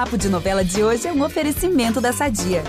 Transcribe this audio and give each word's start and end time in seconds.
Papo 0.00 0.16
de 0.16 0.30
Novela 0.30 0.64
de 0.64 0.82
hoje 0.82 1.06
é 1.06 1.12
um 1.12 1.22
oferecimento 1.22 2.00
da 2.00 2.10
Sadia. 2.10 2.64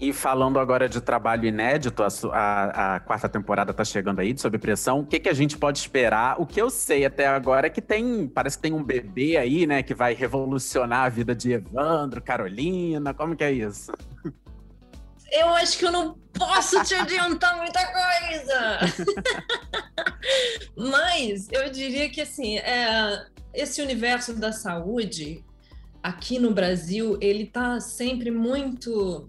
E 0.00 0.12
falando 0.12 0.58
agora 0.58 0.88
de 0.88 1.00
trabalho 1.00 1.44
inédito, 1.44 2.02
a, 2.02 2.08
a, 2.32 2.96
a 2.96 3.00
quarta 3.00 3.28
temporada 3.28 3.70
está 3.70 3.84
chegando 3.84 4.18
aí, 4.18 4.32
de 4.32 4.40
Sob 4.40 4.58
Pressão. 4.58 4.98
O 4.98 5.06
que, 5.06 5.20
que 5.20 5.28
a 5.28 5.32
gente 5.32 5.56
pode 5.56 5.78
esperar? 5.78 6.40
O 6.40 6.44
que 6.44 6.60
eu 6.60 6.68
sei 6.68 7.04
até 7.04 7.28
agora 7.28 7.68
é 7.68 7.70
que 7.70 7.80
tem, 7.80 8.26
parece 8.26 8.56
que 8.58 8.62
tem 8.62 8.72
um 8.72 8.82
bebê 8.82 9.36
aí, 9.36 9.64
né, 9.64 9.84
que 9.84 9.94
vai 9.94 10.12
revolucionar 10.12 11.04
a 11.04 11.08
vida 11.08 11.36
de 11.36 11.52
Evandro, 11.52 12.20
Carolina. 12.20 13.14
Como 13.14 13.36
que 13.36 13.44
é 13.44 13.52
isso? 13.52 13.92
Eu 15.30 15.50
acho 15.50 15.78
que 15.78 15.84
eu 15.84 15.92
não 15.92 16.18
posso 16.32 16.82
te 16.82 16.96
adiantar 16.96 17.56
muita 17.58 17.80
coisa. 17.86 18.78
Mas 20.76 21.48
eu 21.50 21.70
diria 21.70 22.08
que 22.08 22.20
assim, 22.20 22.58
é, 22.58 23.26
esse 23.54 23.80
universo 23.80 24.34
da 24.34 24.52
saúde 24.52 25.44
aqui 26.02 26.38
no 26.38 26.52
Brasil, 26.52 27.18
ele 27.20 27.44
está 27.44 27.80
sempre 27.80 28.30
muito 28.30 29.28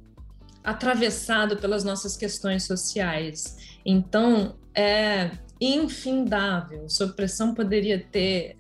atravessado 0.64 1.58
pelas 1.58 1.84
nossas 1.84 2.18
questões 2.18 2.64
sociais. 2.64 3.80
Então, 3.86 4.58
é 4.76 5.32
infindável. 5.60 6.88
Sob 6.90 7.14
pressão 7.14 7.56
poderia 7.56 8.00
ter 8.00 8.56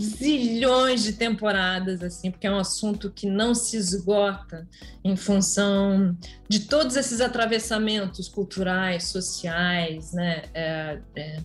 zilhões 0.00 1.04
de 1.04 1.12
temporadas, 1.12 2.02
assim, 2.02 2.30
porque 2.30 2.46
é 2.46 2.50
um 2.50 2.58
assunto 2.58 3.10
que 3.10 3.26
não 3.26 3.54
se 3.54 3.76
esgota 3.76 4.68
em 5.04 5.16
função 5.16 6.16
de 6.48 6.60
todos 6.60 6.96
esses 6.96 7.20
atravessamentos 7.20 8.28
culturais, 8.28 9.04
sociais, 9.04 10.12
né? 10.12 10.42
É, 10.52 10.98
é, 11.16 11.42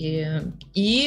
é, 0.00 0.42
e, 0.74 1.02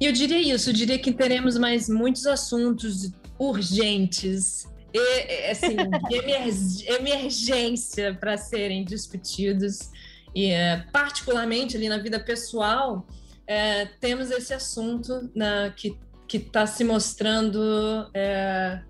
e 0.00 0.06
eu 0.06 0.12
diria 0.12 0.54
isso, 0.54 0.70
eu 0.70 0.74
diria 0.74 0.98
que 0.98 1.12
teremos 1.12 1.56
mais 1.56 1.88
muitos 1.88 2.26
assuntos 2.26 3.12
urgentes 3.38 4.66
e, 4.92 5.50
assim, 5.50 5.76
emergência 6.86 8.14
para 8.14 8.36
serem 8.36 8.84
discutidos. 8.84 9.90
E, 10.34 10.46
é, 10.46 10.84
particularmente 10.90 11.76
ali 11.76 11.88
na 11.88 11.98
vida 11.98 12.18
pessoal, 12.18 13.06
é, 13.46 13.86
temos 14.00 14.30
esse 14.30 14.54
assunto 14.54 15.30
na, 15.34 15.70
que 15.70 15.96
está 16.32 16.66
se 16.66 16.84
mostrando. 16.84 18.08
É, 18.14 18.80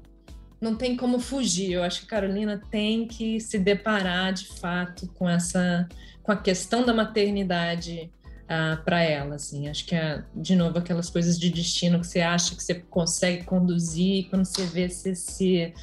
não 0.61 0.77
tem 0.77 0.97
como 0.97 1.19
fugir. 1.19 1.73
Eu 1.73 1.83
acho 1.83 2.01
que 2.01 2.07
a 2.07 2.09
Carolina 2.09 2.63
tem 2.71 3.07
que 3.07 3.41
se 3.41 3.59
deparar 3.59 4.33
de 4.33 4.47
fato 4.47 5.09
com 5.09 5.29
essa 5.29 5.89
com 6.23 6.31
a 6.31 6.37
questão 6.37 6.87
da 6.87 6.95
maternidade 6.95 8.09
uh, 8.45 8.81
para 8.85 9.03
ela, 9.03 9.35
assim. 9.35 9.69
Acho 9.69 9.85
que 9.85 9.95
é, 9.97 10.23
de 10.37 10.55
novo, 10.55 10.79
aquelas 10.79 11.11
coisas 11.11 11.37
de 11.39 11.51
destino 11.51 11.99
que 11.99 12.07
você 12.07 12.21
acha 12.21 12.55
que 12.55 12.63
você 12.63 12.75
consegue 12.75 13.45
conduzir, 13.45 14.29
quando 14.31 14.45
você 14.45 14.65
vê 14.65 14.89
se 14.89 15.17
se 15.17 15.75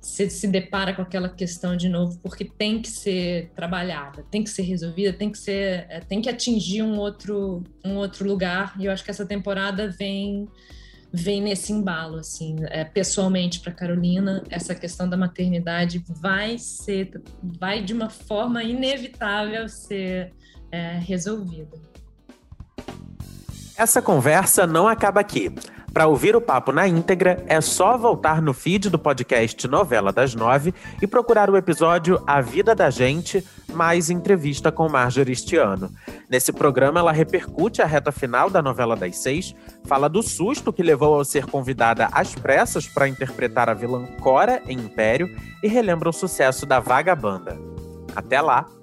se, 0.00 0.30
se 0.30 0.48
depara 0.48 0.94
com 0.94 1.02
aquela 1.02 1.28
questão 1.28 1.76
de 1.76 1.88
novo, 1.88 2.18
porque 2.22 2.44
tem 2.44 2.80
que 2.80 2.88
ser 2.88 3.50
trabalhada, 3.54 4.24
tem 4.30 4.42
que 4.42 4.50
ser 4.50 4.62
resolvida, 4.62 5.12
tem 5.12 5.30
que 5.30 5.38
ser, 5.38 5.86
é, 5.88 6.00
tem 6.00 6.22
que 6.22 6.28
atingir 6.28 6.82
um 6.82 6.96
outro, 6.98 7.62
um 7.84 7.96
outro 7.96 8.26
lugar. 8.26 8.74
E 8.78 8.86
eu 8.86 8.92
acho 8.92 9.04
que 9.04 9.10
essa 9.10 9.26
temporada 9.26 9.88
vem 9.88 10.48
vem 11.12 11.42
nesse 11.42 11.72
embalo, 11.72 12.18
assim, 12.18 12.56
é, 12.68 12.84
pessoalmente 12.84 13.58
para 13.58 13.72
Carolina, 13.72 14.44
essa 14.48 14.76
questão 14.76 15.08
da 15.08 15.16
maternidade 15.16 16.04
vai 16.08 16.56
ser, 16.56 17.20
vai 17.42 17.82
de 17.82 17.92
uma 17.92 18.08
forma 18.08 18.62
inevitável 18.62 19.68
ser 19.68 20.32
é, 20.70 20.98
resolvida. 20.98 21.76
Essa 23.76 24.00
conversa 24.00 24.66
não 24.66 24.86
acaba 24.86 25.20
aqui. 25.20 25.52
Para 25.92 26.06
ouvir 26.06 26.36
o 26.36 26.40
papo 26.40 26.70
na 26.70 26.86
íntegra, 26.86 27.42
é 27.46 27.60
só 27.60 27.98
voltar 27.98 28.40
no 28.40 28.54
feed 28.54 28.88
do 28.88 28.98
podcast 28.98 29.66
Novela 29.66 30.12
das 30.12 30.34
Nove 30.34 30.72
e 31.02 31.06
procurar 31.06 31.50
o 31.50 31.56
episódio 31.56 32.22
A 32.26 32.40
Vida 32.40 32.74
da 32.74 32.90
Gente, 32.90 33.44
mais 33.72 34.08
entrevista 34.08 34.70
com 34.70 34.88
Marjorie 34.88 35.32
este. 35.32 35.90
Nesse 36.28 36.52
programa, 36.52 37.00
ela 37.00 37.10
repercute 37.10 37.82
a 37.82 37.86
reta 37.86 38.12
final 38.12 38.48
da 38.48 38.62
novela 38.62 38.94
das 38.94 39.16
seis, 39.16 39.54
fala 39.84 40.08
do 40.08 40.22
susto 40.22 40.72
que 40.72 40.82
levou 40.82 41.14
ao 41.14 41.24
ser 41.24 41.46
convidada 41.46 42.08
às 42.12 42.34
pressas 42.34 42.86
para 42.86 43.08
interpretar 43.08 43.68
a 43.68 43.74
vilã 43.74 44.06
Cora 44.20 44.62
em 44.68 44.78
Império 44.78 45.28
e 45.62 45.66
relembra 45.66 46.08
o 46.08 46.12
sucesso 46.12 46.64
da 46.66 46.78
Vagabanda. 46.78 47.58
Até 48.14 48.40
lá! 48.40 48.79